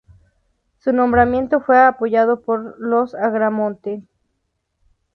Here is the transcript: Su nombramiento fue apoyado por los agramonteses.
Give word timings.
Su 0.79 0.93
nombramiento 0.93 1.61
fue 1.61 1.77
apoyado 1.79 2.41
por 2.41 2.75
los 2.79 3.13
agramonteses. 3.13 4.03